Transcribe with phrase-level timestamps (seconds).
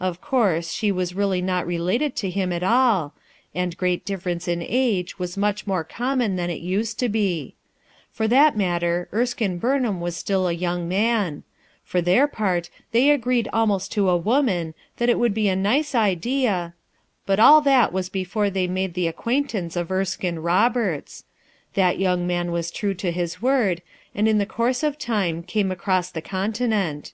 [0.00, 3.14] Of course she was really not related to him at all,
[3.54, 5.96] and great difference in ago was much more "TWO, AND TOO, ASU TWO" 3S7
[6.26, 7.54] common than it used to be
[8.18, 11.42] Fnr «,.,,,•r> i lhat matter Erskmc Burnham was still a y 0U11
[11.88, 14.16] g ^ their part, they agreed almost to a *«',.•»* iii.
[14.16, 16.74] a "Oman that it would bo a race idi a—
[17.26, 21.22] But all that was before they made the ac quaintance of Erskme Roberts
[21.76, 23.82] Th*t man was true to his word,
[24.16, 27.12] and in the course of time came across the continent.